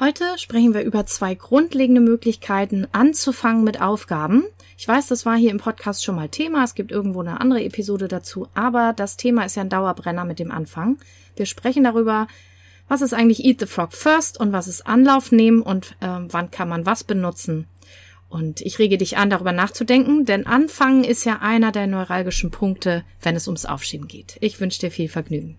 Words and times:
Heute 0.00 0.24
sprechen 0.38 0.72
wir 0.72 0.80
über 0.80 1.04
zwei 1.04 1.34
grundlegende 1.34 2.00
Möglichkeiten 2.00 2.86
anzufangen 2.90 3.64
mit 3.64 3.82
Aufgaben. 3.82 4.44
Ich 4.78 4.88
weiß, 4.88 5.08
das 5.08 5.26
war 5.26 5.36
hier 5.36 5.50
im 5.50 5.58
Podcast 5.58 6.02
schon 6.02 6.14
mal 6.14 6.30
Thema. 6.30 6.64
Es 6.64 6.74
gibt 6.74 6.90
irgendwo 6.90 7.20
eine 7.20 7.38
andere 7.38 7.62
Episode 7.62 8.08
dazu, 8.08 8.48
aber 8.54 8.94
das 8.96 9.18
Thema 9.18 9.44
ist 9.44 9.56
ja 9.56 9.62
ein 9.62 9.68
Dauerbrenner 9.68 10.24
mit 10.24 10.38
dem 10.38 10.52
Anfang. 10.52 10.96
Wir 11.36 11.44
sprechen 11.44 11.84
darüber, 11.84 12.28
was 12.88 13.02
ist 13.02 13.12
eigentlich 13.12 13.44
Eat 13.44 13.60
the 13.60 13.66
Frog 13.66 13.92
First 13.92 14.40
und 14.40 14.54
was 14.54 14.68
ist 14.68 14.86
Anlauf 14.86 15.32
nehmen 15.32 15.60
und 15.60 15.96
äh, 16.00 16.06
wann 16.28 16.50
kann 16.50 16.70
man 16.70 16.86
was 16.86 17.04
benutzen. 17.04 17.66
Und 18.30 18.62
ich 18.62 18.78
rege 18.78 18.96
dich 18.96 19.18
an, 19.18 19.28
darüber 19.28 19.52
nachzudenken, 19.52 20.24
denn 20.24 20.46
Anfangen 20.46 21.04
ist 21.04 21.26
ja 21.26 21.40
einer 21.42 21.72
der 21.72 21.86
neuralgischen 21.86 22.50
Punkte, 22.50 23.04
wenn 23.20 23.36
es 23.36 23.48
ums 23.48 23.66
Aufschieben 23.66 24.08
geht. 24.08 24.38
Ich 24.40 24.60
wünsche 24.60 24.80
dir 24.80 24.90
viel 24.90 25.10
Vergnügen. 25.10 25.58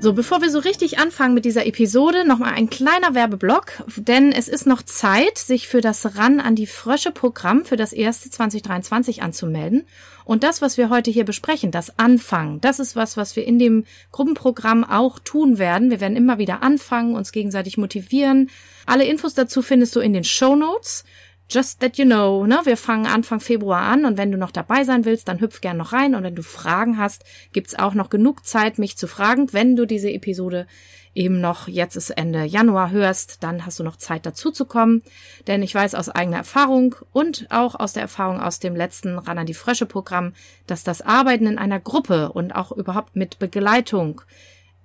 So, 0.00 0.12
bevor 0.12 0.40
wir 0.40 0.50
so 0.50 0.60
richtig 0.60 1.00
anfangen 1.00 1.34
mit 1.34 1.44
dieser 1.44 1.66
Episode, 1.66 2.24
nochmal 2.24 2.54
ein 2.54 2.70
kleiner 2.70 3.16
Werbeblock, 3.16 3.82
denn 3.96 4.30
es 4.30 4.46
ist 4.46 4.64
noch 4.64 4.82
Zeit, 4.82 5.38
sich 5.38 5.66
für 5.66 5.80
das 5.80 6.16
Ran 6.16 6.38
an 6.38 6.54
die 6.54 6.68
Frösche 6.68 7.10
Programm 7.10 7.64
für 7.64 7.74
das 7.74 7.92
erste 7.92 8.30
2023 8.30 9.22
anzumelden. 9.22 9.86
Und 10.24 10.44
das, 10.44 10.62
was 10.62 10.78
wir 10.78 10.88
heute 10.88 11.10
hier 11.10 11.24
besprechen, 11.24 11.72
das 11.72 11.98
Anfangen, 11.98 12.60
das 12.60 12.78
ist 12.78 12.94
was, 12.94 13.16
was 13.16 13.34
wir 13.34 13.44
in 13.44 13.58
dem 13.58 13.86
Gruppenprogramm 14.12 14.84
auch 14.84 15.18
tun 15.18 15.58
werden. 15.58 15.90
Wir 15.90 16.00
werden 16.00 16.16
immer 16.16 16.38
wieder 16.38 16.62
anfangen, 16.62 17.16
uns 17.16 17.32
gegenseitig 17.32 17.76
motivieren. 17.76 18.50
Alle 18.86 19.04
Infos 19.04 19.34
dazu 19.34 19.62
findest 19.62 19.96
du 19.96 20.00
in 20.00 20.12
den 20.12 20.24
Show 20.24 20.54
Notes. 20.54 21.02
Just 21.50 21.80
that 21.80 21.96
you 21.96 22.04
know, 22.04 22.44
ne? 22.44 22.60
Wir 22.64 22.76
fangen 22.76 23.06
Anfang 23.06 23.40
Februar 23.40 23.80
an 23.80 24.04
und 24.04 24.18
wenn 24.18 24.30
du 24.30 24.36
noch 24.36 24.50
dabei 24.50 24.84
sein 24.84 25.06
willst, 25.06 25.28
dann 25.28 25.40
hüpf 25.40 25.62
gern 25.62 25.78
noch 25.78 25.94
rein 25.94 26.14
und 26.14 26.22
wenn 26.22 26.34
du 26.34 26.42
Fragen 26.42 26.98
hast, 26.98 27.24
gibt's 27.54 27.74
auch 27.74 27.94
noch 27.94 28.10
genug 28.10 28.44
Zeit, 28.44 28.78
mich 28.78 28.98
zu 28.98 29.06
fragen. 29.06 29.50
Wenn 29.54 29.74
du 29.74 29.86
diese 29.86 30.10
Episode 30.10 30.66
eben 31.14 31.40
noch 31.40 31.66
jetzt 31.66 31.96
ist 31.96 32.10
Ende 32.10 32.44
Januar 32.44 32.90
hörst, 32.90 33.42
dann 33.42 33.64
hast 33.64 33.78
du 33.78 33.82
noch 33.82 33.96
Zeit 33.96 34.26
dazu 34.26 34.50
zu 34.50 34.66
kommen, 34.66 35.02
denn 35.46 35.62
ich 35.62 35.74
weiß 35.74 35.94
aus 35.94 36.10
eigener 36.10 36.36
Erfahrung 36.36 36.94
und 37.12 37.46
auch 37.50 37.74
aus 37.74 37.94
der 37.94 38.02
Erfahrung 38.02 38.40
aus 38.40 38.60
dem 38.60 38.76
letzten 38.76 39.18
Ran 39.18 39.38
an 39.38 39.46
die 39.46 39.54
Frösche 39.54 39.86
Programm, 39.86 40.34
dass 40.66 40.84
das 40.84 41.00
Arbeiten 41.00 41.46
in 41.46 41.58
einer 41.58 41.80
Gruppe 41.80 42.30
und 42.30 42.54
auch 42.54 42.72
überhaupt 42.72 43.16
mit 43.16 43.38
Begleitung 43.38 44.20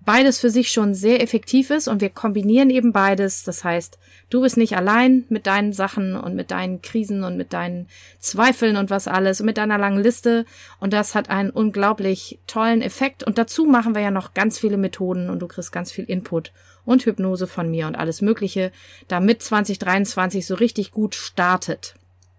beides 0.06 0.40
für 0.40 0.50
sich 0.50 0.72
schon 0.72 0.94
sehr 0.94 1.22
effektiv 1.22 1.70
ist 1.70 1.88
und 1.88 2.02
wir 2.02 2.10
kombinieren 2.10 2.70
eben 2.70 2.92
beides. 2.92 3.44
Das 3.44 3.64
heißt, 3.64 3.98
du 4.30 4.42
bist 4.42 4.58
nicht 4.58 4.76
allein 4.76 5.26
mit 5.30 5.48
deinen 5.48 5.74
Sachen 5.74 6.16
und 6.16 6.36
mit 6.36 6.52
deinen 6.52 6.82
Krisen 6.82 7.24
und 7.24 7.38
mit 7.38 7.54
deinen 7.54 7.88
Zweifeln 8.20 8.78
und 8.78 8.90
was 8.90 9.08
alles 9.08 9.40
und 9.40 9.46
mit 9.46 9.58
deiner 9.58 9.78
langen 9.78 10.02
Liste 10.02 10.46
und 10.80 10.94
das 10.94 11.16
hat 11.16 11.30
einen 11.30 11.50
unglaublich 11.50 12.40
tollen 12.48 12.82
Effekt 12.82 13.24
und 13.24 13.38
dazu 13.38 13.66
machen 13.66 13.96
wir 13.96 14.02
ja 14.02 14.12
noch 14.12 14.34
ganz 14.34 14.60
viele 14.60 14.78
Methoden 14.78 15.30
und 15.30 15.40
du 15.40 15.48
kriegst 15.48 15.72
ganz 15.72 15.92
viel 15.92 16.06
Input 16.06 16.52
und 16.86 17.06
Hypnose 17.06 17.48
von 17.48 17.70
mir 17.70 17.88
und 17.88 17.96
alles 17.96 18.22
Mögliche, 18.22 18.72
damit 19.08 19.42
2023 19.42 20.46
so 20.46 20.56
richtig 20.56 20.92
gut 20.92 21.16
startet. 21.16 21.96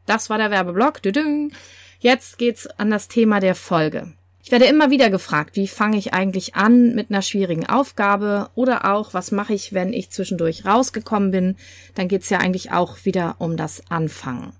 Das 0.06 0.28
war 0.28 0.38
der 0.38 0.50
Werbeblock. 0.50 1.00
Jetzt 1.98 2.38
geht's 2.38 2.66
an 2.66 2.90
das 2.90 3.08
Thema 3.08 3.40
der 3.40 3.54
Folge. 3.54 4.12
Ich 4.44 4.50
werde 4.50 4.66
immer 4.66 4.90
wieder 4.90 5.08
gefragt, 5.08 5.56
wie 5.56 5.66
fange 5.66 5.96
ich 5.96 6.12
eigentlich 6.12 6.54
an 6.54 6.94
mit 6.94 7.10
einer 7.10 7.22
schwierigen 7.22 7.66
Aufgabe 7.66 8.50
oder 8.54 8.92
auch, 8.92 9.14
was 9.14 9.32
mache 9.32 9.54
ich, 9.54 9.72
wenn 9.72 9.94
ich 9.94 10.10
zwischendurch 10.10 10.66
rausgekommen 10.66 11.30
bin. 11.30 11.56
Dann 11.94 12.08
geht's 12.08 12.28
ja 12.28 12.40
eigentlich 12.40 12.70
auch 12.70 13.06
wieder 13.06 13.36
um 13.38 13.56
das 13.56 13.82
Anfangen. 13.88 14.52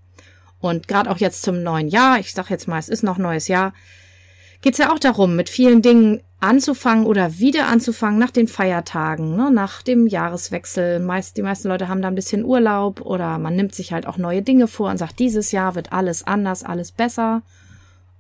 Und 0.59 0.89
gerade 0.89 1.11
auch 1.11 1.19
jetzt 1.19 1.43
zum 1.43 1.63
neuen 1.63 1.89
Jahr, 1.89 2.19
ich 2.19 2.33
sage 2.33 2.49
jetzt 2.49 2.67
mal, 2.67 2.79
es 2.79 2.89
ist 2.89 3.03
noch 3.03 3.19
neues 3.19 3.47
Jahr, 3.47 3.75
geht's 4.63 4.79
ja 4.79 4.91
auch 4.91 4.99
darum, 4.99 5.37
mit 5.37 5.51
vielen 5.51 5.83
Dingen 5.83 6.23
anzufangen 6.41 7.05
oder 7.05 7.39
wieder 7.39 7.67
anzufangen 7.67 8.19
nach 8.19 8.31
den 8.31 8.49
Feiertagen, 8.49 9.37
ne, 9.37 9.51
nach 9.51 9.83
dem 9.83 10.07
Jahreswechsel. 10.07 10.99
Meist, 10.99 11.37
die 11.37 11.43
meisten 11.43 11.69
Leute 11.69 11.89
haben 11.89 12.01
da 12.01 12.09
ein 12.09 12.15
bisschen 12.15 12.47
Urlaub 12.47 13.03
oder 13.03 13.37
man 13.37 13.55
nimmt 13.55 13.75
sich 13.75 13.93
halt 13.93 14.07
auch 14.07 14.17
neue 14.17 14.41
Dinge 14.41 14.67
vor 14.67 14.89
und 14.89 14.97
sagt, 14.97 15.19
dieses 15.19 15.53
Jahr 15.53 15.75
wird 15.75 15.93
alles 15.93 16.27
anders, 16.27 16.63
alles 16.63 16.91
besser. 16.91 17.43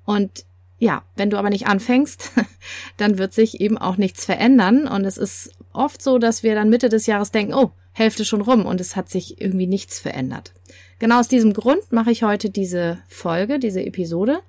Und 0.05 0.45
ja, 0.79 1.03
wenn 1.17 1.31
du 1.31 1.39
aber 1.39 1.51
nicht 1.51 1.67
anfängst, 1.67 2.33
dann 2.97 3.19
wird 3.19 3.33
sich 3.33 3.61
eben 3.61 3.79
auch 3.79 3.97
nichts 3.97 4.25
verändern. 4.25 4.87
Und 4.87 5.05
es 5.05 5.19
ist 5.19 5.53
oft 5.73 6.03
so, 6.03 6.19
dass 6.19 6.43
wir 6.43 6.55
dann 6.55 6.71
Mitte 6.71 6.89
des 6.89 7.07
Jahres 7.07 7.31
denken, 7.31 7.55
oh, 7.55 7.73
Hälfte 7.93 8.25
schon 8.25 8.41
rum 8.41 8.67
und 8.67 8.81
es 8.81 8.97
hat 8.97 9.09
sich 9.09 9.41
irgendwie 9.41 9.69
nichts 9.69 10.01
verändert. 10.01 10.53
Genau 10.99 11.21
aus 11.21 11.29
diesem 11.29 11.53
Grund 11.53 11.93
mache 11.93 12.11
ich 12.11 12.25
heute 12.25 12.51
diese 12.51 12.99
Folge, 13.09 13.59
diese 13.59 13.85
Episode. 13.85 14.41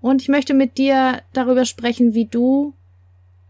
Und 0.00 0.22
ich 0.22 0.28
möchte 0.28 0.54
mit 0.54 0.76
dir 0.78 1.22
darüber 1.32 1.64
sprechen, 1.64 2.14
wie 2.14 2.24
du 2.24 2.74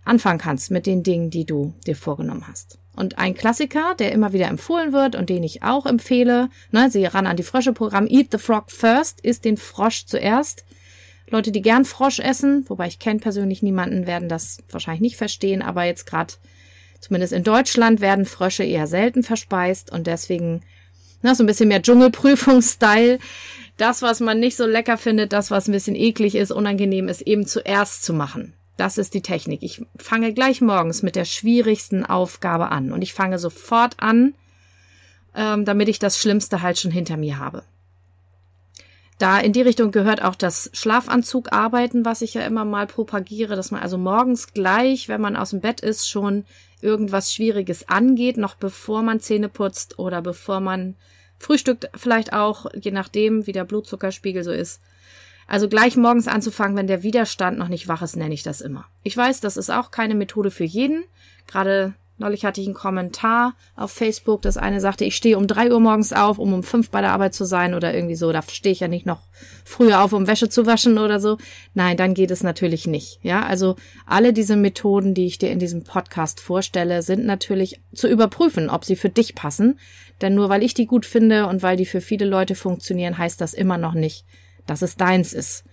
anfangen 0.04 0.38
kannst 0.38 0.70
mit 0.70 0.86
den 0.86 1.03
Dingen, 1.03 1.30
die 1.30 1.44
du 1.44 1.75
dir 1.86 1.97
vorgenommen 1.97 2.47
hast. 2.48 2.78
Und 2.97 3.19
ein 3.19 3.34
Klassiker, 3.34 3.94
der 3.98 4.12
immer 4.12 4.32
wieder 4.32 4.48
empfohlen 4.48 4.92
wird 4.92 5.14
und 5.14 5.30
den 5.30 5.42
ich 5.42 5.62
auch 5.62 5.86
empfehle, 5.86 6.50
ne, 6.70 6.91
sie 6.91 7.04
ran 7.06 7.26
an 7.26 7.36
die 7.36 7.44
Frösche-Programm 7.44 8.06
Eat 8.09 8.28
the 8.32 8.38
Frog 8.38 8.70
First, 8.70 9.20
ist 9.20 9.44
den 9.44 9.56
Frosch 9.56 10.06
zuerst. 10.06 10.64
Leute, 11.30 11.52
die 11.52 11.62
gern 11.62 11.84
Frosch 11.84 12.18
essen, 12.18 12.64
wobei 12.68 12.88
ich 12.88 12.98
kenne 12.98 13.20
persönlich 13.20 13.62
niemanden, 13.62 14.06
werden 14.06 14.28
das 14.28 14.58
wahrscheinlich 14.70 15.00
nicht 15.00 15.16
verstehen, 15.16 15.62
aber 15.62 15.84
jetzt 15.84 16.04
gerade, 16.04 16.34
zumindest 17.00 17.32
in 17.32 17.44
Deutschland, 17.44 18.00
werden 18.00 18.26
Frösche 18.26 18.64
eher 18.64 18.86
selten 18.86 19.22
verspeist 19.22 19.92
und 19.92 20.06
deswegen, 20.06 20.62
na, 21.22 21.34
so 21.34 21.44
ein 21.44 21.46
bisschen 21.46 21.68
mehr 21.68 21.82
Dschungelprüfungsstyle. 21.82 23.18
Das, 23.76 24.02
was 24.02 24.20
man 24.20 24.41
nicht 24.41 24.56
so 24.56 24.66
lecker 24.66 24.98
findet, 24.98 25.32
das, 25.32 25.50
was 25.50 25.68
ein 25.68 25.72
bisschen 25.72 25.96
eklig 25.96 26.34
ist, 26.34 26.50
unangenehm 26.50 27.08
ist, 27.08 27.22
eben 27.22 27.47
zuerst 27.47 28.04
zu 28.04 28.12
machen. 28.12 28.52
Das 28.76 28.98
ist 28.98 29.14
die 29.14 29.22
Technik. 29.22 29.62
Ich 29.62 29.82
fange 29.97 30.32
gleich 30.32 30.60
morgens 30.60 31.02
mit 31.02 31.14
der 31.14 31.26
schwierigsten 31.26 32.04
Aufgabe 32.04 32.70
an 32.70 32.92
und 32.92 33.02
ich 33.02 33.14
fange 33.14 33.38
sofort 33.38 33.94
an, 33.98 34.34
ähm, 35.34 35.64
damit 35.64 35.88
ich 35.88 35.98
das 35.98 36.18
Schlimmste 36.18 36.62
halt 36.62 36.78
schon 36.78 36.91
hinter 36.91 37.16
mir 37.16 37.38
habe. 37.38 37.62
Da 39.20 39.38
in 39.38 39.53
die 39.53 39.60
Richtung 39.60 39.91
gehört 39.91 40.22
auch 40.22 40.34
das 40.34 40.70
Schlafanzugarbeiten, 40.72 42.06
was 42.06 42.22
ich 42.22 42.32
ja 42.32 42.41
immer 42.41 42.64
mal 42.64 42.86
propagiere, 42.86 43.54
dass 43.54 43.70
man 43.70 43.82
also 43.82 43.98
morgens 43.98 44.54
gleich, 44.54 45.10
wenn 45.10 45.20
man 45.20 45.36
aus 45.36 45.50
dem 45.50 45.60
Bett 45.60 45.82
ist, 45.82 46.08
schon 46.08 46.47
irgendwas 46.81 47.34
Schwieriges 47.34 47.86
angeht, 47.86 48.38
noch 48.38 48.54
bevor 48.54 49.03
man 49.03 49.20
Zähne 49.20 49.50
putzt 49.50 49.98
oder 49.98 50.22
bevor 50.22 50.60
man 50.60 50.97
frühstückt, 51.38 51.91
vielleicht 51.94 52.32
auch, 52.32 52.64
je 52.75 52.92
nachdem, 52.92 53.47
wie 53.47 53.53
der 53.53 53.64
Blutzuckerspiegel 53.64 54.42
so 54.42 54.53
ist. 54.53 54.80
Also 55.47 55.69
gleich 55.69 55.98
morgens 55.98 56.26
anzufangen, 56.26 56.78
wenn 56.78 56.86
der 56.86 57.03
Widerstand 57.03 57.59
noch 57.59 57.69
nicht 57.69 57.88
wach 57.88 58.00
ist, 58.00 58.16
nenne 58.16 58.32
ich 58.32 58.42
das 58.42 58.62
immer. 58.62 58.86
Ich 59.03 59.19
weiß, 59.19 59.42
das 59.42 59.59
ist 59.59 59.69
auch 59.69 59.91
keine 59.91 60.14
Methode 60.14 60.50
für 60.50 60.64
jeden. 60.64 61.04
Gerade 61.47 61.92
Neulich 62.20 62.44
hatte 62.44 62.60
ich 62.60 62.66
einen 62.66 62.75
Kommentar 62.75 63.54
auf 63.76 63.92
Facebook, 63.92 64.42
das 64.42 64.58
eine 64.58 64.82
sagte, 64.82 65.06
ich 65.06 65.16
stehe 65.16 65.38
um 65.38 65.47
drei 65.47 65.72
Uhr 65.72 65.81
morgens 65.81 66.12
auf, 66.12 66.38
um 66.38 66.53
um 66.53 66.62
fünf 66.62 66.91
bei 66.91 67.00
der 67.00 67.12
Arbeit 67.12 67.32
zu 67.32 67.47
sein 67.47 67.72
oder 67.72 67.94
irgendwie 67.94 68.14
so. 68.14 68.31
Da 68.31 68.42
stehe 68.42 68.75
ich 68.75 68.81
ja 68.81 68.88
nicht 68.88 69.06
noch 69.06 69.22
früher 69.64 70.04
auf, 70.04 70.12
um 70.12 70.26
Wäsche 70.26 70.50
zu 70.50 70.66
waschen 70.66 70.98
oder 70.98 71.19
so. 71.19 71.38
Nein, 71.72 71.97
dann 71.97 72.12
geht 72.12 72.30
es 72.30 72.42
natürlich 72.42 72.86
nicht. 72.86 73.20
Ja, 73.22 73.47
also 73.47 73.76
alle 74.04 74.34
diese 74.34 74.56
Methoden, 74.56 75.14
die 75.14 75.25
ich 75.25 75.38
dir 75.38 75.50
in 75.50 75.59
diesem 75.59 75.82
Podcast 75.82 76.41
vorstelle, 76.41 77.00
sind 77.00 77.25
natürlich 77.25 77.80
zu 77.94 78.06
überprüfen, 78.06 78.69
ob 78.69 78.84
sie 78.84 78.97
für 78.97 79.09
dich 79.09 79.34
passen. 79.34 79.78
Denn 80.21 80.34
nur 80.34 80.50
weil 80.50 80.62
ich 80.62 80.74
die 80.74 80.84
gut 80.84 81.06
finde 81.06 81.47
und 81.47 81.62
weil 81.62 81.78
die 81.78 81.86
für 81.86 82.03
viele 82.03 82.27
Leute 82.27 82.54
funktionieren, 82.54 83.16
heißt 83.16 83.41
das 83.41 83.54
immer 83.54 83.78
noch 83.78 83.95
nicht, 83.95 84.27
dass 84.66 84.83
es 84.83 84.97
deins 84.97 85.33
ist. 85.33 85.65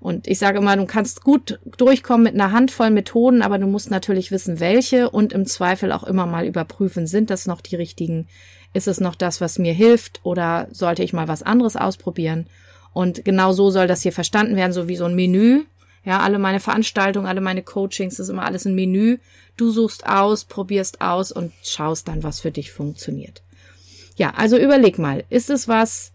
Und 0.00 0.26
ich 0.26 0.38
sage 0.38 0.58
immer, 0.58 0.76
du 0.76 0.86
kannst 0.86 1.22
gut 1.22 1.60
durchkommen 1.76 2.24
mit 2.24 2.34
einer 2.34 2.52
Handvoll 2.52 2.90
Methoden, 2.90 3.42
aber 3.42 3.58
du 3.58 3.66
musst 3.66 3.90
natürlich 3.90 4.30
wissen, 4.30 4.58
welche 4.58 5.10
und 5.10 5.34
im 5.34 5.44
Zweifel 5.44 5.92
auch 5.92 6.04
immer 6.04 6.26
mal 6.26 6.46
überprüfen, 6.46 7.06
sind 7.06 7.28
das 7.28 7.46
noch 7.46 7.60
die 7.60 7.76
richtigen? 7.76 8.26
Ist 8.72 8.88
es 8.88 9.00
noch 9.00 9.14
das, 9.14 9.40
was 9.42 9.58
mir 9.58 9.74
hilft 9.74 10.20
oder 10.22 10.68
sollte 10.70 11.02
ich 11.02 11.12
mal 11.12 11.28
was 11.28 11.42
anderes 11.42 11.76
ausprobieren? 11.76 12.46
Und 12.92 13.24
genau 13.24 13.52
so 13.52 13.70
soll 13.70 13.86
das 13.86 14.02
hier 14.02 14.12
verstanden 14.12 14.56
werden, 14.56 14.72
so 14.72 14.88
wie 14.88 14.96
so 14.96 15.04
ein 15.04 15.14
Menü. 15.14 15.64
Ja, 16.02 16.20
alle 16.20 16.38
meine 16.38 16.60
Veranstaltungen, 16.60 17.26
alle 17.26 17.42
meine 17.42 17.62
Coachings, 17.62 18.16
das 18.16 18.26
ist 18.26 18.30
immer 18.30 18.46
alles 18.46 18.64
ein 18.64 18.74
Menü. 18.74 19.18
Du 19.58 19.70
suchst 19.70 20.06
aus, 20.06 20.46
probierst 20.46 21.02
aus 21.02 21.30
und 21.30 21.52
schaust 21.62 22.08
dann, 22.08 22.22
was 22.22 22.40
für 22.40 22.50
dich 22.50 22.72
funktioniert. 22.72 23.42
Ja, 24.16 24.32
also 24.36 24.56
überleg 24.56 24.98
mal, 24.98 25.24
ist 25.28 25.50
es 25.50 25.68
was, 25.68 26.12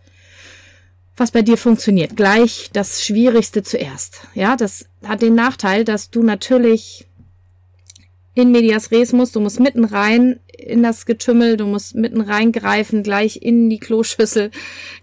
was 1.18 1.32
bei 1.32 1.42
dir 1.42 1.58
funktioniert. 1.58 2.16
Gleich 2.16 2.70
das 2.74 3.04
Schwierigste 3.04 3.64
zuerst. 3.64 4.28
Ja, 4.34 4.56
das 4.56 4.86
hat 5.04 5.22
den 5.22 5.36
Nachteil, 5.36 5.86
dass 5.86 6.10
du 6.10 6.24
natürlich 6.24 7.08
in 8.34 8.52
medias 8.52 8.92
res 8.92 9.14
musst, 9.14 9.36
du 9.36 9.40
musst 9.40 9.60
mitten 9.60 9.86
rein 9.86 10.40
in 10.58 10.84
das 10.84 11.06
Getümmel, 11.06 11.58
du 11.58 11.66
musst 11.66 11.96
mitten 11.96 12.22
reingreifen, 12.22 13.02
gleich 13.02 13.42
in 13.42 13.70
die 13.70 13.80
Kloschüssel, 13.80 14.52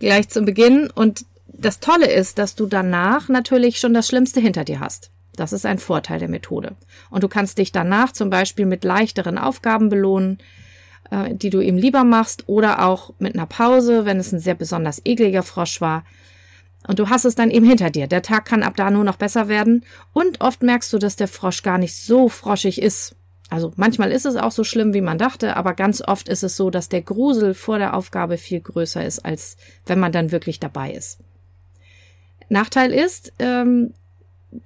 gleich 0.00 0.28
zum 0.28 0.44
Beginn. 0.44 0.90
Und 0.90 1.24
das 1.46 1.80
Tolle 1.80 2.10
ist, 2.10 2.38
dass 2.38 2.54
du 2.54 2.66
danach 2.66 3.28
natürlich 3.28 3.78
schon 3.78 3.94
das 3.94 4.06
Schlimmste 4.06 4.40
hinter 4.40 4.64
dir 4.64 4.80
hast. 4.80 5.10
Das 5.34 5.54
ist 5.54 5.64
ein 5.64 5.78
Vorteil 5.78 6.18
der 6.18 6.28
Methode. 6.28 6.76
Und 7.10 7.22
du 7.24 7.28
kannst 7.28 7.56
dich 7.56 7.72
danach 7.72 8.12
zum 8.12 8.28
Beispiel 8.28 8.66
mit 8.66 8.84
leichteren 8.84 9.38
Aufgaben 9.38 9.88
belohnen, 9.88 10.38
äh, 11.10 11.34
die 11.34 11.50
du 11.50 11.60
ihm 11.60 11.76
lieber 11.76 12.04
machst, 12.04 12.48
oder 12.48 12.86
auch 12.86 13.12
mit 13.18 13.34
einer 13.34 13.46
Pause, 13.46 14.04
wenn 14.04 14.18
es 14.18 14.32
ein 14.32 14.40
sehr 14.40 14.54
besonders 14.54 15.00
ekliger 15.04 15.42
Frosch 15.42 15.80
war. 15.80 16.04
Und 16.86 16.98
du 16.98 17.08
hast 17.08 17.24
es 17.24 17.34
dann 17.34 17.50
eben 17.50 17.66
hinter 17.66 17.90
dir. 17.90 18.06
Der 18.06 18.22
Tag 18.22 18.44
kann 18.44 18.62
ab 18.62 18.74
da 18.76 18.90
nur 18.90 19.04
noch 19.04 19.16
besser 19.16 19.48
werden. 19.48 19.84
Und 20.12 20.40
oft 20.40 20.62
merkst 20.62 20.92
du, 20.92 20.98
dass 20.98 21.16
der 21.16 21.28
Frosch 21.28 21.62
gar 21.62 21.78
nicht 21.78 21.94
so 21.94 22.28
froschig 22.28 22.82
ist. 22.82 23.14
Also 23.50 23.72
manchmal 23.76 24.10
ist 24.10 24.24
es 24.24 24.36
auch 24.36 24.50
so 24.50 24.64
schlimm, 24.64 24.94
wie 24.94 25.02
man 25.02 25.18
dachte, 25.18 25.56
aber 25.56 25.74
ganz 25.74 26.00
oft 26.00 26.28
ist 26.28 26.42
es 26.42 26.56
so, 26.56 26.70
dass 26.70 26.88
der 26.88 27.02
Grusel 27.02 27.52
vor 27.52 27.78
der 27.78 27.94
Aufgabe 27.94 28.38
viel 28.38 28.60
größer 28.60 29.04
ist, 29.04 29.24
als 29.26 29.58
wenn 29.84 30.00
man 30.00 30.10
dann 30.10 30.32
wirklich 30.32 30.58
dabei 30.58 30.92
ist. 30.92 31.18
Nachteil 32.48 32.92
ist, 32.92 33.32
ähm, 33.38 33.92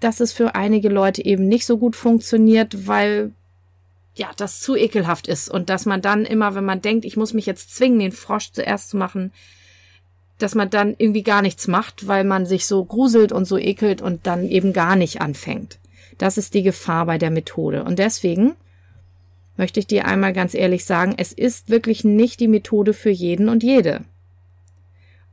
dass 0.01 0.21
es 0.21 0.33
für 0.33 0.55
einige 0.55 0.89
Leute 0.89 1.25
eben 1.25 1.49
nicht 1.49 1.67
so 1.67 1.79
gut 1.79 1.97
funktioniert, 1.97 2.87
weil 2.87 3.33
ja, 4.17 4.31
das 4.37 4.61
zu 4.61 4.77
ekelhaft 4.77 5.29
ist 5.29 5.49
und 5.49 5.71
dass 5.71 5.87
man 5.87 6.03
dann 6.03 6.25
immer, 6.25 6.55
wenn 6.55 6.65
man 6.65 6.83
denkt, 6.83 7.05
ich 7.05 7.17
muss 7.17 7.35
mich 7.35 7.47
jetzt 7.47 7.77
zwingen, 7.77 8.01
den 8.01 8.13
Frosch 8.13 8.51
zuerst 8.53 8.91
zu 8.91 8.97
machen, 8.97 9.33
dass 10.39 10.55
man 10.55 10.71
dann 10.71 10.95
irgendwie 10.99 11.23
gar 11.23 11.43
nichts 11.43 11.69
macht, 11.69 12.07
weil 12.07 12.25
man 12.25 12.47
sich 12.47 12.67
so 12.67 12.85
gruselt 12.85 13.33
und 13.33 13.45
so 13.45 13.59
ekelt 13.59 14.03
und 14.03 14.27
dann 14.27 14.49
eben 14.49 14.73
gar 14.73 14.97
nicht 14.97 15.21
anfängt. 15.21 15.79
Das 16.19 16.39
ist 16.39 16.55
die 16.55 16.63
Gefahr 16.63 17.07
bei 17.07 17.19
der 17.19 17.31
Methode. 17.31 17.85
Und 17.85 17.99
deswegen 17.99 18.55
möchte 19.57 19.81
ich 19.81 19.87
dir 19.87 20.07
einmal 20.07 20.33
ganz 20.33 20.55
ehrlich 20.55 20.85
sagen, 20.85 21.15
es 21.17 21.33
ist 21.33 21.71
wirklich 21.71 22.05
nicht 22.05 22.41
die 22.41 22.49
Methode 22.49 22.93
für 22.95 23.11
jeden 23.11 23.49
und 23.49 23.63
jede 23.63 24.05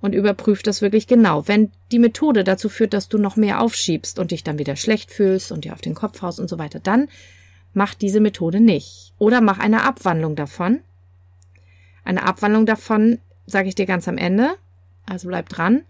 und 0.04 0.14
überprüf 0.14 0.64
das 0.64 0.82
wirklich 0.82 1.08
genau. 1.08 1.48
Wenn 1.48 1.72
die 1.94 2.00
Methode 2.00 2.44
dazu 2.44 2.68
führt, 2.68 2.94
dass 2.94 3.08
du 3.08 3.18
noch 3.18 3.38
mehr 3.38 3.62
aufschiebst 3.62 4.20
und 4.20 4.32
dich 4.32 4.44
dann 4.44 4.60
wieder 4.60 4.76
schlecht 4.76 5.12
fühlst 5.12 5.54
und 5.54 5.64
dir 5.64 5.72
auf 5.72 5.80
den 5.80 5.96
Kopf 5.96 6.22
haust 6.22 6.42
und 6.42 6.50
so 6.50 6.60
weiter, 6.60 6.82
dann 6.82 7.08
mach 7.74 7.94
diese 7.94 8.20
Methode 8.20 8.60
nicht. 8.60 9.14
Oder 9.18 9.42
mach 9.42 9.60
eine 9.60 9.84
Abwandlung 9.84 10.36
davon. 10.36 10.80
Eine 12.04 12.24
Abwandlung 12.24 12.66
davon 12.66 13.20
sage 13.46 13.70
ich 13.70 13.76
dir 13.76 13.86
ganz 13.86 14.08
am 14.08 14.18
Ende, 14.18 14.56
also 15.06 15.28
bleib 15.28 15.50
dran. 15.50 15.84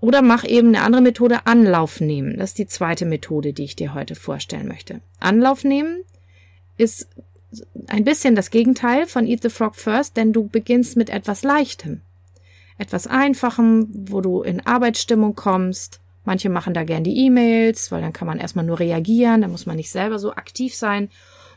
Oder 0.00 0.22
mach 0.22 0.44
eben 0.44 0.68
eine 0.68 0.82
andere 0.82 1.02
Methode, 1.02 1.46
Anlauf 1.46 2.00
nehmen. 2.00 2.36
Das 2.36 2.50
ist 2.50 2.58
die 2.58 2.66
zweite 2.66 3.06
Methode, 3.06 3.52
die 3.52 3.64
ich 3.64 3.76
dir 3.76 3.94
heute 3.94 4.14
vorstellen 4.14 4.68
möchte. 4.68 5.00
Anlauf 5.18 5.64
nehmen 5.64 6.02
ist 6.76 7.08
ein 7.86 8.04
bisschen 8.04 8.34
das 8.34 8.50
Gegenteil 8.50 9.06
von 9.06 9.26
Eat 9.26 9.42
the 9.42 9.48
Frog 9.48 9.76
First, 9.76 10.16
denn 10.16 10.32
du 10.32 10.48
beginnst 10.48 10.96
mit 10.96 11.08
etwas 11.08 11.42
Leichtem 11.42 12.02
etwas 12.78 13.06
Einfachem, 13.06 13.88
wo 13.92 14.20
du 14.20 14.42
in 14.42 14.64
Arbeitsstimmung 14.64 15.34
kommst. 15.34 16.00
Manche 16.24 16.48
machen 16.48 16.74
da 16.74 16.84
gern 16.84 17.04
die 17.04 17.26
E-Mails, 17.26 17.92
weil 17.92 18.00
dann 18.00 18.12
kann 18.12 18.26
man 18.26 18.38
erstmal 18.38 18.64
nur 18.64 18.80
reagieren, 18.80 19.42
dann 19.42 19.50
muss 19.50 19.66
man 19.66 19.76
nicht 19.76 19.90
selber 19.90 20.18
so 20.18 20.32
aktiv 20.32 20.74
sein. 20.74 21.10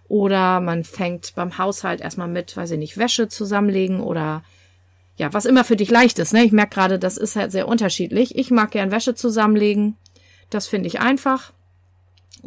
Oder 0.10 0.60
man 0.62 0.84
fängt 0.84 1.36
beim 1.36 1.58
Haushalt 1.58 2.02
erstmal 2.02 2.28
mit, 2.28 2.56
weiß 2.56 2.72
ich 2.72 2.80
nicht, 2.80 2.98
Wäsche 2.98 3.28
zusammenlegen 3.28 4.00
oder 4.02 4.44
ja, 5.18 5.34
was 5.34 5.46
immer 5.46 5.64
für 5.64 5.76
dich 5.76 5.90
leicht 5.90 6.20
ist. 6.20 6.34
Ne? 6.34 6.44
Ich 6.44 6.52
merke 6.52 6.76
gerade, 6.76 7.00
das 7.00 7.18
ist 7.18 7.36
halt 7.36 7.52
sehr 7.52 7.68
unterschiedlich. 7.68 8.38
Ich 8.38 8.52
mag 8.52 8.72
gern 8.72 8.92
Wäsche 8.92 9.16
zusammenlegen. 9.16 9.98
Das 10.50 10.68
finde 10.68 10.88
ich 10.88 11.00
einfach 11.00 11.52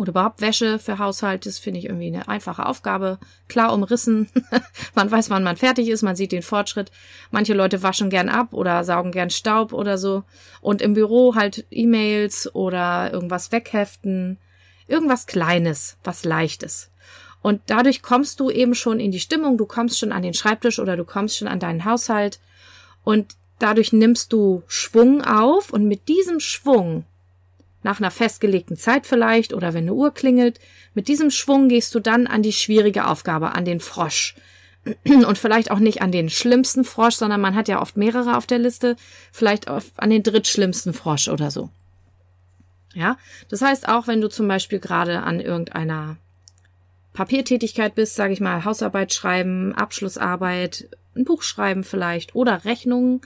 oder 0.01 0.13
überhaupt 0.13 0.41
Wäsche 0.41 0.79
für 0.79 0.99
Haushalt, 0.99 1.45
das 1.45 1.59
finde 1.59 1.79
ich 1.79 1.85
irgendwie 1.85 2.07
eine 2.07 2.27
einfache 2.27 2.65
Aufgabe. 2.65 3.19
Klar 3.49 3.75
umrissen. 3.75 4.31
man 4.95 5.11
weiß, 5.11 5.29
wann 5.29 5.43
man 5.43 5.59
fertig 5.59 5.89
ist, 5.89 6.01
man 6.01 6.17
sieht 6.17 6.33
den 6.33 6.41
Fortschritt. 6.41 6.91
Manche 7.31 7.53
Leute 7.53 7.83
waschen 7.83 8.09
gern 8.09 8.31
ab 8.31 8.55
oder 8.55 8.83
saugen 8.83 9.13
gern 9.13 9.29
Staub 9.29 9.75
oder 9.75 9.99
so. 9.99 10.25
Und 10.63 10.81
im 10.81 10.95
Büro 10.95 11.35
halt 11.35 11.67
E-Mails 11.71 12.55
oder 12.55 13.13
irgendwas 13.13 13.53
wegheften. 13.53 14.39
Irgendwas 14.89 15.27
Kleines, 15.27 15.99
was 16.03 16.25
Leichtes. 16.25 16.91
Und 17.43 17.61
dadurch 17.67 18.01
kommst 18.01 18.41
du 18.41 18.49
eben 18.49 18.75
schon 18.75 19.01
in 19.01 19.13
die 19.13 19.21
Stimmung, 19.21 19.59
du 19.59 19.67
kommst 19.67 19.99
schon 19.99 20.13
an 20.13 20.23
den 20.23 20.35
Schreibtisch 20.35 20.79
oder 20.79 20.97
du 20.97 21.05
kommst 21.05 21.37
schon 21.37 21.49
an 21.49 21.61
deinen 21.61 21.85
Haushalt. 21.85 22.41
Und 23.05 23.37
dadurch 23.59 23.93
nimmst 23.93 24.33
du 24.33 24.63
Schwung 24.67 25.23
auf 25.23 25.71
und 25.71 25.85
mit 25.85 26.09
diesem 26.09 26.41
Schwung 26.41 27.05
nach 27.83 27.99
einer 27.99 28.11
festgelegten 28.11 28.77
Zeit 28.77 29.07
vielleicht 29.07 29.53
oder 29.53 29.75
wenn 29.75 29.85
eine 29.85 29.95
Uhr 29.95 30.13
klingelt. 30.13 30.61
Mit 30.95 31.09
diesem 31.09 31.31
Schwung 31.31 31.69
gehst 31.69 31.95
du 31.95 32.01
dann 32.01 32.27
an 32.27 32.43
die 32.43 32.53
schwierige 32.53 33.07
Aufgabe, 33.07 33.55
an 33.55 33.65
den 33.65 33.81
Frosch. 33.81 34.35
Und 35.05 35.39
vielleicht 35.39 35.71
auch 35.71 35.79
nicht 35.79 36.03
an 36.03 36.13
den 36.13 36.31
schlimmsten 36.31 36.85
Frosch, 36.85 37.17
sondern 37.17 37.41
man 37.41 37.55
hat 37.55 37.69
ja 37.69 37.81
oft 37.81 37.97
mehrere 37.97 38.37
auf 38.37 38.47
der 38.47 38.59
Liste, 38.59 38.97
vielleicht 39.33 39.69
an 39.69 40.11
den 40.11 40.23
drittschlimmsten 40.23 40.95
Frosch 40.95 41.29
oder 41.29 41.51
so. 41.51 41.71
Ja, 42.95 43.19
das 43.49 43.63
heißt 43.63 43.89
auch, 43.89 44.07
wenn 44.09 44.21
du 44.21 44.29
zum 44.29 44.49
Beispiel 44.49 44.81
gerade 44.81 45.23
an 45.23 45.39
irgendeiner 45.39 46.17
Papiertätigkeit 47.13 47.95
bist, 47.95 48.17
sage 48.17 48.33
ich 48.33 48.41
mal, 48.41 48.65
Hausarbeit 48.65 49.13
schreiben, 49.13 49.75
Abschlussarbeit, 49.75 50.89
ein 51.15 51.25
Buch 51.25 51.43
schreiben 51.43 51.85
vielleicht 51.85 52.35
oder 52.35 52.65
Rechnungen, 52.65 53.21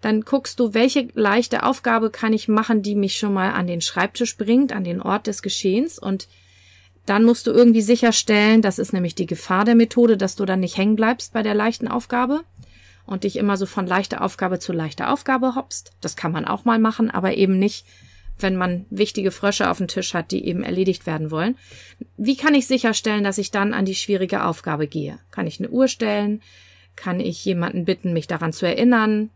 dann 0.00 0.22
guckst 0.22 0.60
du, 0.60 0.74
welche 0.74 1.08
leichte 1.14 1.62
Aufgabe 1.62 2.10
kann 2.10 2.32
ich 2.32 2.48
machen, 2.48 2.82
die 2.82 2.94
mich 2.94 3.16
schon 3.16 3.32
mal 3.32 3.52
an 3.52 3.66
den 3.66 3.80
Schreibtisch 3.80 4.36
bringt, 4.36 4.72
an 4.72 4.84
den 4.84 5.00
Ort 5.00 5.26
des 5.26 5.42
Geschehens 5.42 5.98
und 5.98 6.28
dann 7.06 7.22
musst 7.22 7.46
du 7.46 7.52
irgendwie 7.52 7.82
sicherstellen, 7.82 8.62
das 8.62 8.80
ist 8.80 8.92
nämlich 8.92 9.14
die 9.14 9.26
Gefahr 9.26 9.64
der 9.64 9.76
Methode, 9.76 10.16
dass 10.16 10.34
du 10.34 10.44
dann 10.44 10.60
nicht 10.60 10.76
hängen 10.76 10.96
bleibst 10.96 11.32
bei 11.32 11.42
der 11.42 11.54
leichten 11.54 11.86
Aufgabe 11.86 12.40
und 13.06 13.22
dich 13.22 13.36
immer 13.36 13.56
so 13.56 13.64
von 13.64 13.86
leichter 13.86 14.22
Aufgabe 14.22 14.58
zu 14.58 14.72
leichter 14.72 15.12
Aufgabe 15.12 15.54
hoppst. 15.54 15.92
Das 16.00 16.16
kann 16.16 16.32
man 16.32 16.44
auch 16.44 16.64
mal 16.64 16.80
machen, 16.80 17.10
aber 17.10 17.36
eben 17.36 17.60
nicht, 17.60 17.86
wenn 18.38 18.56
man 18.56 18.84
wichtige 18.90 19.30
Frösche 19.30 19.70
auf 19.70 19.78
dem 19.78 19.88
Tisch 19.88 20.14
hat, 20.14 20.32
die 20.32 20.44
eben 20.44 20.64
erledigt 20.64 21.06
werden 21.06 21.30
wollen. 21.30 21.56
Wie 22.16 22.36
kann 22.36 22.54
ich 22.54 22.66
sicherstellen, 22.66 23.24
dass 23.24 23.38
ich 23.38 23.52
dann 23.52 23.72
an 23.72 23.84
die 23.84 23.94
schwierige 23.94 24.44
Aufgabe 24.44 24.88
gehe? 24.88 25.18
Kann 25.30 25.46
ich 25.46 25.60
eine 25.60 25.70
Uhr 25.70 25.86
stellen? 25.88 26.42
Kann 26.96 27.20
ich 27.20 27.44
jemanden 27.44 27.84
bitten, 27.84 28.12
mich 28.12 28.26
daran 28.26 28.52
zu 28.52 28.66
erinnern? 28.66 29.30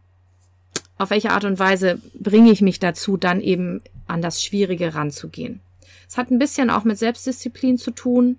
Auf 1.00 1.08
welche 1.08 1.30
Art 1.30 1.44
und 1.44 1.58
Weise 1.58 1.98
bringe 2.12 2.50
ich 2.50 2.60
mich 2.60 2.78
dazu, 2.78 3.16
dann 3.16 3.40
eben 3.40 3.80
an 4.06 4.20
das 4.20 4.44
Schwierige 4.44 4.94
ranzugehen. 4.94 5.60
Es 6.06 6.18
hat 6.18 6.30
ein 6.30 6.38
bisschen 6.38 6.68
auch 6.68 6.84
mit 6.84 6.98
Selbstdisziplin 6.98 7.78
zu 7.78 7.90
tun. 7.90 8.38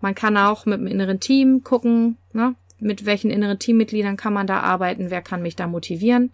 Man 0.00 0.14
kann 0.14 0.36
auch 0.36 0.66
mit 0.66 0.78
dem 0.78 0.86
inneren 0.86 1.18
Team 1.18 1.64
gucken, 1.64 2.16
ne, 2.32 2.54
mit 2.78 3.06
welchen 3.06 3.32
inneren 3.32 3.58
Teammitgliedern 3.58 4.16
kann 4.16 4.32
man 4.32 4.46
da 4.46 4.60
arbeiten, 4.60 5.10
wer 5.10 5.20
kann 5.20 5.42
mich 5.42 5.56
da 5.56 5.66
motivieren. 5.66 6.30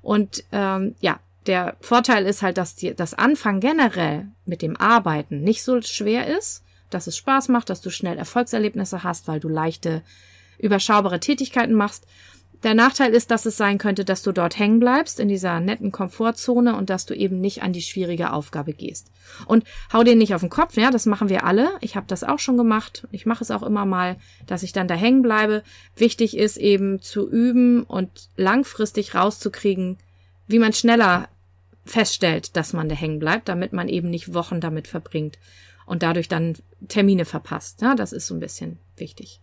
Und 0.00 0.44
ähm, 0.50 0.94
ja, 1.00 1.20
der 1.46 1.76
Vorteil 1.80 2.24
ist 2.24 2.40
halt, 2.40 2.56
dass 2.56 2.74
die, 2.74 2.94
das 2.94 3.12
Anfang 3.12 3.60
generell 3.60 4.28
mit 4.46 4.62
dem 4.62 4.78
Arbeiten 4.78 5.42
nicht 5.42 5.62
so 5.62 5.82
schwer 5.82 6.26
ist, 6.26 6.64
dass 6.88 7.06
es 7.06 7.18
Spaß 7.18 7.48
macht, 7.48 7.68
dass 7.68 7.82
du 7.82 7.90
schnell 7.90 8.16
Erfolgserlebnisse 8.16 9.04
hast, 9.04 9.28
weil 9.28 9.40
du 9.40 9.48
leichte, 9.48 10.00
überschaubare 10.58 11.20
Tätigkeiten 11.20 11.74
machst 11.74 12.06
der 12.62 12.74
Nachteil 12.74 13.12
ist, 13.12 13.30
dass 13.30 13.46
es 13.46 13.56
sein 13.56 13.78
könnte, 13.78 14.04
dass 14.04 14.22
du 14.22 14.32
dort 14.32 14.58
hängen 14.58 14.78
bleibst 14.78 15.18
in 15.18 15.28
dieser 15.28 15.60
netten 15.60 15.90
Komfortzone 15.90 16.76
und 16.76 16.90
dass 16.90 17.06
du 17.06 17.14
eben 17.14 17.40
nicht 17.40 17.62
an 17.62 17.72
die 17.72 17.82
schwierige 17.82 18.32
Aufgabe 18.32 18.72
gehst. 18.72 19.10
Und 19.46 19.64
hau 19.92 20.04
dir 20.04 20.14
nicht 20.14 20.34
auf 20.34 20.42
den 20.42 20.50
Kopf, 20.50 20.76
ja, 20.76 20.90
das 20.90 21.06
machen 21.06 21.28
wir 21.28 21.44
alle. 21.44 21.70
Ich 21.80 21.96
habe 21.96 22.06
das 22.06 22.24
auch 22.24 22.38
schon 22.38 22.56
gemacht. 22.56 23.06
Ich 23.10 23.26
mache 23.26 23.42
es 23.42 23.50
auch 23.50 23.62
immer 23.62 23.84
mal, 23.84 24.16
dass 24.46 24.62
ich 24.62 24.72
dann 24.72 24.88
da 24.88 24.94
hängen 24.94 25.22
bleibe. 25.22 25.62
Wichtig 25.96 26.36
ist 26.36 26.56
eben 26.56 27.00
zu 27.00 27.28
üben 27.28 27.82
und 27.82 28.28
langfristig 28.36 29.14
rauszukriegen, 29.14 29.98
wie 30.46 30.58
man 30.58 30.72
schneller 30.72 31.28
feststellt, 31.84 32.56
dass 32.56 32.72
man 32.72 32.88
da 32.88 32.94
hängen 32.94 33.18
bleibt, 33.18 33.48
damit 33.48 33.72
man 33.72 33.88
eben 33.88 34.08
nicht 34.08 34.34
Wochen 34.34 34.60
damit 34.60 34.86
verbringt 34.86 35.38
und 35.84 36.02
dadurch 36.02 36.28
dann 36.28 36.54
Termine 36.88 37.24
verpasst. 37.24 37.82
Ja, 37.82 37.94
das 37.94 38.12
ist 38.12 38.26
so 38.26 38.34
ein 38.34 38.40
bisschen 38.40 38.78
wichtig. 38.96 39.40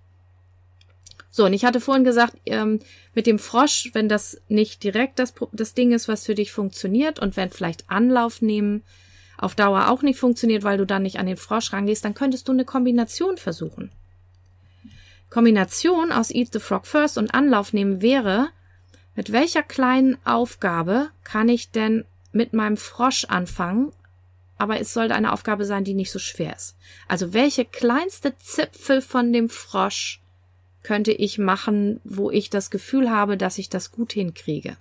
So, 1.31 1.45
und 1.45 1.53
ich 1.53 1.63
hatte 1.63 1.79
vorhin 1.79 2.03
gesagt, 2.03 2.35
ähm, 2.45 2.79
mit 3.13 3.27
dem 3.27 3.39
Frosch, 3.39 3.91
wenn 3.93 4.09
das 4.09 4.41
nicht 4.47 4.83
direkt 4.83 5.19
das, 5.19 5.33
das 5.51 5.73
Ding 5.73 5.91
ist, 5.91 6.07
was 6.07 6.25
für 6.25 6.35
dich 6.35 6.51
funktioniert 6.51 7.19
und 7.19 7.37
wenn 7.37 7.51
vielleicht 7.51 7.89
Anlauf 7.89 8.41
nehmen 8.41 8.83
auf 9.37 9.55
Dauer 9.55 9.89
auch 9.89 10.01
nicht 10.01 10.19
funktioniert, 10.19 10.63
weil 10.63 10.77
du 10.77 10.85
dann 10.85 11.03
nicht 11.03 11.19
an 11.19 11.25
den 11.25 11.37
Frosch 11.37 11.71
rangehst, 11.71 12.03
dann 12.03 12.13
könntest 12.13 12.47
du 12.47 12.51
eine 12.51 12.65
Kombination 12.65 13.37
versuchen. 13.37 13.91
Kombination 15.29 16.11
aus 16.11 16.31
Eat 16.31 16.51
the 16.51 16.59
Frog 16.59 16.87
First 16.87 17.17
und 17.17 17.33
Anlauf 17.33 17.71
nehmen 17.71 18.01
wäre, 18.01 18.49
mit 19.15 19.31
welcher 19.31 19.63
kleinen 19.63 20.17
Aufgabe 20.25 21.09
kann 21.23 21.47
ich 21.49 21.71
denn 21.71 22.05
mit 22.31 22.53
meinem 22.53 22.77
Frosch 22.77 23.25
anfangen, 23.25 23.91
aber 24.57 24.79
es 24.79 24.93
sollte 24.93 25.15
eine 25.15 25.31
Aufgabe 25.31 25.65
sein, 25.65 25.83
die 25.83 25.93
nicht 25.93 26.11
so 26.11 26.19
schwer 26.19 26.55
ist. 26.55 26.75
Also 27.07 27.33
welche 27.33 27.63
kleinste 27.63 28.37
Zipfel 28.37 29.01
von 29.01 29.31
dem 29.31 29.49
Frosch 29.49 30.21
könnte 30.83 31.11
ich 31.11 31.37
machen, 31.37 31.99
wo 32.03 32.31
ich 32.31 32.49
das 32.49 32.69
Gefühl 32.71 33.09
habe, 33.09 33.37
dass 33.37 33.57
ich 33.57 33.69
das 33.69 33.91
gut 33.91 34.13
hinkriege. 34.13 34.77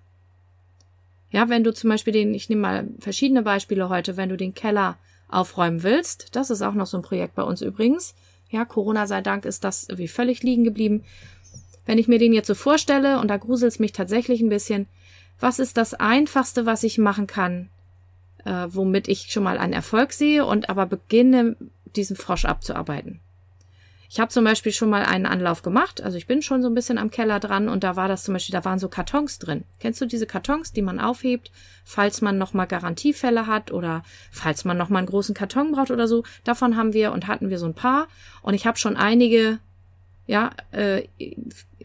Ja, 1.30 1.48
wenn 1.48 1.64
du 1.64 1.74
zum 1.74 1.90
Beispiel 1.90 2.12
den, 2.12 2.32
ich 2.34 2.48
nehme 2.48 2.62
mal 2.62 2.88
verschiedene 3.00 3.42
Beispiele 3.42 3.88
heute, 3.88 4.16
wenn 4.16 4.28
du 4.28 4.36
den 4.36 4.54
Keller 4.54 4.96
aufräumen 5.28 5.82
willst, 5.82 6.34
das 6.34 6.50
ist 6.50 6.62
auch 6.62 6.74
noch 6.74 6.86
so 6.86 6.96
ein 6.96 7.02
Projekt 7.02 7.34
bei 7.34 7.42
uns 7.42 7.60
übrigens. 7.60 8.14
Ja, 8.50 8.64
Corona 8.64 9.06
sei 9.06 9.20
Dank 9.20 9.44
ist 9.44 9.62
das 9.64 9.88
wie 9.92 10.08
völlig 10.08 10.42
liegen 10.42 10.64
geblieben. 10.64 11.04
wenn 11.84 11.98
ich 11.98 12.06
mir 12.06 12.18
den 12.18 12.34
jetzt 12.34 12.46
so 12.46 12.54
vorstelle, 12.54 13.18
und 13.18 13.28
da 13.28 13.38
gruselt 13.38 13.72
es 13.72 13.78
mich 13.78 13.92
tatsächlich 13.92 14.42
ein 14.42 14.50
bisschen, 14.50 14.86
was 15.40 15.58
ist 15.58 15.78
das 15.78 15.94
Einfachste, 15.94 16.66
was 16.66 16.82
ich 16.82 16.98
machen 16.98 17.26
kann, 17.26 17.70
äh, 18.44 18.66
womit 18.68 19.08
ich 19.08 19.32
schon 19.32 19.42
mal 19.42 19.56
einen 19.56 19.72
Erfolg 19.72 20.12
sehe 20.12 20.44
und 20.44 20.68
aber 20.68 20.84
beginne, 20.84 21.56
diesen 21.96 22.14
Frosch 22.16 22.44
abzuarbeiten. 22.44 23.20
Ich 24.10 24.20
habe 24.20 24.30
zum 24.30 24.42
Beispiel 24.42 24.72
schon 24.72 24.88
mal 24.88 25.04
einen 25.04 25.26
Anlauf 25.26 25.60
gemacht, 25.60 26.00
also 26.00 26.16
ich 26.16 26.26
bin 26.26 26.40
schon 26.40 26.62
so 26.62 26.68
ein 26.68 26.74
bisschen 26.74 26.96
am 26.96 27.10
Keller 27.10 27.40
dran 27.40 27.68
und 27.68 27.84
da 27.84 27.94
war 27.94 28.08
das 28.08 28.24
zum 28.24 28.32
Beispiel, 28.32 28.54
da 28.54 28.64
waren 28.64 28.78
so 28.78 28.88
Kartons 28.88 29.38
drin. 29.38 29.64
Kennst 29.80 30.00
du 30.00 30.06
diese 30.06 30.26
Kartons, 30.26 30.72
die 30.72 30.80
man 30.80 30.98
aufhebt, 30.98 31.50
falls 31.84 32.22
man 32.22 32.38
nochmal 32.38 32.66
Garantiefälle 32.66 33.46
hat 33.46 33.70
oder 33.70 34.02
falls 34.30 34.64
man 34.64 34.78
nochmal 34.78 35.00
einen 35.00 35.08
großen 35.08 35.34
Karton 35.34 35.72
braucht 35.72 35.90
oder 35.90 36.08
so? 36.08 36.24
Davon 36.44 36.76
haben 36.76 36.94
wir 36.94 37.12
und 37.12 37.26
hatten 37.26 37.50
wir 37.50 37.58
so 37.58 37.66
ein 37.66 37.74
paar 37.74 38.08
und 38.40 38.54
ich 38.54 38.66
habe 38.66 38.78
schon 38.78 38.96
einige 38.96 39.58
ja, 40.26 40.50
äh, 40.72 41.04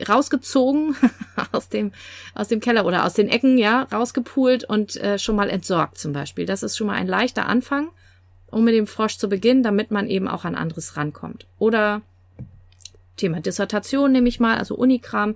rausgezogen 0.07 0.95
aus 1.51 1.67
dem, 1.67 1.91
aus 2.35 2.47
dem 2.47 2.61
Keller 2.61 2.85
oder 2.85 3.05
aus 3.05 3.15
den 3.15 3.27
Ecken, 3.27 3.57
ja, 3.57 3.83
rausgepult 3.83 4.63
und 4.63 4.95
äh, 4.97 5.19
schon 5.19 5.35
mal 5.35 5.49
entsorgt 5.49 5.97
zum 5.97 6.13
Beispiel. 6.13 6.45
Das 6.45 6.63
ist 6.63 6.77
schon 6.77 6.87
mal 6.87 6.95
ein 6.95 7.07
leichter 7.07 7.47
Anfang, 7.47 7.89
um 8.47 8.63
mit 8.63 8.75
dem 8.75 8.87
Frosch 8.87 9.17
zu 9.17 9.27
beginnen, 9.27 9.63
damit 9.63 9.91
man 9.91 10.09
eben 10.09 10.27
auch 10.27 10.45
an 10.45 10.55
anderes 10.55 10.97
rankommt. 10.97 11.47
Oder 11.57 12.01
Thema 13.17 13.39
Dissertation 13.39 14.11
nehme 14.11 14.29
ich 14.29 14.39
mal, 14.39 14.57
also 14.57 14.75
Unikram, 14.75 15.35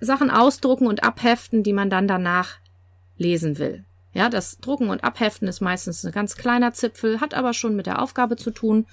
Sachen 0.00 0.30
ausdrucken 0.30 0.86
und 0.86 1.04
abheften, 1.04 1.62
die 1.62 1.72
man 1.72 1.90
dann 1.90 2.08
danach 2.08 2.56
lesen 3.18 3.58
will. 3.58 3.84
Ja, 4.12 4.28
das 4.28 4.58
Drucken 4.58 4.88
und 4.88 5.04
Abheften 5.04 5.46
ist 5.46 5.60
meistens 5.60 6.04
ein 6.04 6.12
ganz 6.12 6.36
kleiner 6.36 6.72
Zipfel, 6.72 7.20
hat 7.20 7.34
aber 7.34 7.52
schon 7.52 7.76
mit 7.76 7.86
der 7.86 8.02
Aufgabe 8.02 8.36
zu 8.36 8.50
tun. 8.50 8.86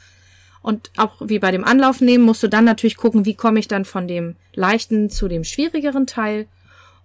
Und 0.62 0.92
auch 0.98 1.16
wie 1.22 1.40
bei 1.40 1.52
dem 1.52 1.64
Anlauf 1.64 2.02
nehmen, 2.02 2.24
musst 2.24 2.44
du 2.44 2.50
dann 2.50 2.66
natürlich 2.66 2.98
gucken, 2.98 3.26
wie 3.26 3.36
komme 3.36 3.60
ich 3.60 3.68
dann 3.68 3.86
von 3.86 4.08
dem 4.08 4.36
leichten 4.54 5.10
zu 5.10 5.28
dem 5.28 5.44
schwierigeren 5.44 6.08
Teil. 6.08 6.48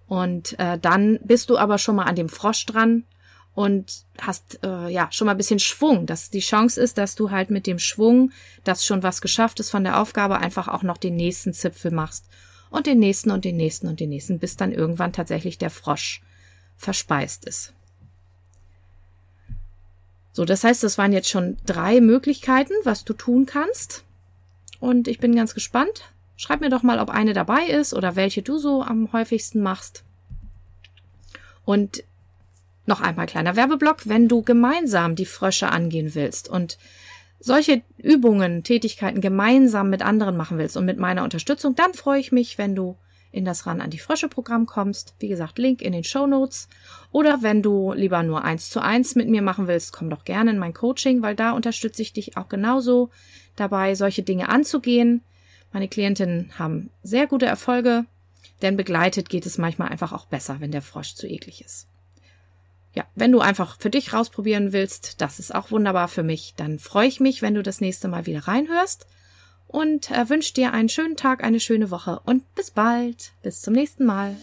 Und 0.08 0.58
äh, 0.58 0.78
dann 0.78 1.20
bist 1.22 1.48
du 1.48 1.56
aber 1.56 1.78
schon 1.78 1.96
mal 1.96 2.04
an 2.04 2.16
dem 2.16 2.28
Frosch 2.28 2.66
dran 2.66 3.04
und 3.54 4.04
hast 4.20 4.60
äh, 4.62 4.88
ja 4.88 5.08
schon 5.10 5.26
mal 5.26 5.32
ein 5.32 5.36
bisschen 5.36 5.58
Schwung, 5.58 6.06
dass 6.06 6.30
die 6.30 6.40
Chance 6.40 6.80
ist, 6.80 6.96
dass 6.96 7.14
du 7.14 7.30
halt 7.30 7.50
mit 7.50 7.66
dem 7.66 7.78
Schwung, 7.78 8.30
dass 8.64 8.84
schon 8.84 9.02
was 9.02 9.20
geschafft 9.20 9.60
ist 9.60 9.70
von 9.70 9.84
der 9.84 10.00
Aufgabe, 10.00 10.38
einfach 10.38 10.68
auch 10.68 10.82
noch 10.82 10.96
den 10.96 11.16
nächsten 11.16 11.52
Zipfel 11.52 11.90
machst 11.90 12.26
und 12.70 12.86
den 12.86 12.98
nächsten 12.98 13.30
und 13.30 13.44
den 13.44 13.56
nächsten 13.56 13.88
und 13.88 14.00
den 14.00 14.08
nächsten, 14.08 14.38
bis 14.38 14.56
dann 14.56 14.72
irgendwann 14.72 15.12
tatsächlich 15.12 15.58
der 15.58 15.70
Frosch 15.70 16.22
verspeist 16.76 17.44
ist. 17.44 17.74
So, 20.32 20.46
das 20.46 20.64
heißt, 20.64 20.82
das 20.82 20.96
waren 20.96 21.12
jetzt 21.12 21.28
schon 21.28 21.58
drei 21.66 22.00
Möglichkeiten, 22.00 22.72
was 22.84 23.04
du 23.04 23.12
tun 23.12 23.44
kannst. 23.44 24.04
Und 24.80 25.06
ich 25.06 25.18
bin 25.18 25.36
ganz 25.36 25.52
gespannt. 25.52 26.10
Schreib 26.36 26.62
mir 26.62 26.70
doch 26.70 26.82
mal, 26.82 26.98
ob 26.98 27.10
eine 27.10 27.34
dabei 27.34 27.66
ist 27.66 27.92
oder 27.92 28.16
welche 28.16 28.42
du 28.42 28.56
so 28.56 28.82
am 28.82 29.12
häufigsten 29.12 29.62
machst. 29.62 30.04
Und 31.66 32.02
noch 32.86 33.00
einmal 33.00 33.26
kleiner 33.26 33.56
Werbeblock, 33.56 34.08
wenn 34.08 34.28
du 34.28 34.42
gemeinsam 34.42 35.14
die 35.14 35.26
Frösche 35.26 35.70
angehen 35.70 36.14
willst 36.14 36.48
und 36.48 36.78
solche 37.38 37.82
Übungen, 37.98 38.62
Tätigkeiten 38.62 39.20
gemeinsam 39.20 39.90
mit 39.90 40.02
anderen 40.02 40.36
machen 40.36 40.58
willst 40.58 40.76
und 40.76 40.84
mit 40.84 40.98
meiner 40.98 41.24
Unterstützung, 41.24 41.74
dann 41.74 41.94
freue 41.94 42.20
ich 42.20 42.32
mich, 42.32 42.58
wenn 42.58 42.74
du 42.74 42.96
in 43.32 43.44
das 43.44 43.66
Ran 43.66 43.80
an 43.80 43.90
die 43.90 43.98
Frösche 43.98 44.28
Programm 44.28 44.66
kommst. 44.66 45.14
Wie 45.18 45.28
gesagt, 45.28 45.58
Link 45.58 45.80
in 45.80 45.92
den 45.92 46.04
Show 46.04 46.26
Notes. 46.26 46.68
Oder 47.10 47.42
wenn 47.42 47.62
du 47.62 47.92
lieber 47.94 48.22
nur 48.22 48.44
eins 48.44 48.68
zu 48.68 48.80
eins 48.80 49.14
mit 49.14 49.28
mir 49.28 49.42
machen 49.42 49.68
willst, 49.68 49.92
komm 49.92 50.10
doch 50.10 50.24
gerne 50.24 50.50
in 50.50 50.58
mein 50.58 50.74
Coaching, 50.74 51.22
weil 51.22 51.34
da 51.34 51.52
unterstütze 51.52 52.02
ich 52.02 52.12
dich 52.12 52.36
auch 52.36 52.48
genauso 52.48 53.10
dabei, 53.56 53.94
solche 53.94 54.22
Dinge 54.22 54.48
anzugehen. 54.50 55.22
Meine 55.72 55.88
Klientinnen 55.88 56.52
haben 56.58 56.90
sehr 57.02 57.26
gute 57.26 57.46
Erfolge, 57.46 58.04
denn 58.60 58.76
begleitet 58.76 59.30
geht 59.30 59.46
es 59.46 59.56
manchmal 59.56 59.88
einfach 59.88 60.12
auch 60.12 60.26
besser, 60.26 60.56
wenn 60.60 60.70
der 60.70 60.82
Frosch 60.82 61.14
zu 61.14 61.26
eklig 61.26 61.64
ist 61.64 61.88
ja, 62.94 63.04
wenn 63.14 63.32
du 63.32 63.40
einfach 63.40 63.78
für 63.78 63.90
dich 63.90 64.12
rausprobieren 64.12 64.72
willst, 64.72 65.20
das 65.20 65.38
ist 65.38 65.54
auch 65.54 65.70
wunderbar 65.70 66.08
für 66.08 66.22
mich, 66.22 66.54
dann 66.56 66.78
freue 66.78 67.08
ich 67.08 67.20
mich, 67.20 67.42
wenn 67.42 67.54
du 67.54 67.62
das 67.62 67.80
nächste 67.80 68.08
Mal 68.08 68.26
wieder 68.26 68.46
reinhörst 68.46 69.06
und 69.66 70.10
äh, 70.10 70.28
wünsche 70.28 70.54
dir 70.54 70.72
einen 70.72 70.88
schönen 70.88 71.16
Tag, 71.16 71.42
eine 71.42 71.60
schöne 71.60 71.90
Woche 71.90 72.20
und 72.24 72.54
bis 72.54 72.70
bald. 72.70 73.32
Bis 73.42 73.62
zum 73.62 73.74
nächsten 73.74 74.04
Mal. 74.04 74.36